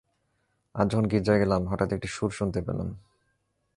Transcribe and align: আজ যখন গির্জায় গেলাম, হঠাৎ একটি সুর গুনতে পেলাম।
আজ 0.75 0.85
যখন 0.91 1.05
গির্জায় 1.07 1.39
গেলাম, 1.39 1.61
হঠাৎ 1.67 1.89
একটি 1.93 2.07
সুর 2.07 2.31
গুনতে 2.39 2.59
পেলাম। 2.61 2.89